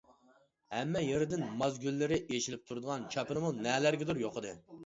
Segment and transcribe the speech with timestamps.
[0.75, 4.57] ھەممە يېرىدىن ماز گۈللىرى ئېچىلىپ تۇرىدىغان چاپىنىمۇ نەلەرگىدۇر يوقىدى.